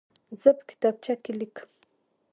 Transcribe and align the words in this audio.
زه 0.41 0.49
په 0.57 0.63
کتابچه 0.69 1.13
کې 1.23 1.31
لیکم. 1.39 1.69